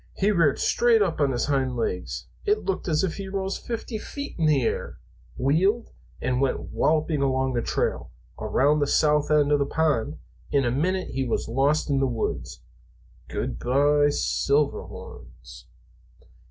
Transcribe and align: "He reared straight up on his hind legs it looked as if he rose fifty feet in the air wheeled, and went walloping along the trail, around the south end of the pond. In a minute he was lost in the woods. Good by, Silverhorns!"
"He 0.15 0.31
reared 0.31 0.57
straight 0.57 1.03
up 1.03 1.21
on 1.21 1.31
his 1.31 1.45
hind 1.45 1.75
legs 1.75 2.25
it 2.43 2.63
looked 2.65 2.87
as 2.87 3.03
if 3.03 3.17
he 3.17 3.27
rose 3.27 3.59
fifty 3.59 3.99
feet 3.99 4.33
in 4.39 4.47
the 4.47 4.63
air 4.63 4.97
wheeled, 5.37 5.91
and 6.19 6.41
went 6.41 6.71
walloping 6.71 7.21
along 7.21 7.53
the 7.53 7.61
trail, 7.61 8.09
around 8.39 8.79
the 8.79 8.87
south 8.87 9.29
end 9.29 9.51
of 9.51 9.59
the 9.59 9.65
pond. 9.67 10.17
In 10.51 10.65
a 10.65 10.71
minute 10.71 11.09
he 11.09 11.23
was 11.23 11.47
lost 11.47 11.87
in 11.91 11.99
the 11.99 12.07
woods. 12.07 12.63
Good 13.27 13.59
by, 13.59 14.07
Silverhorns!" 14.09 15.65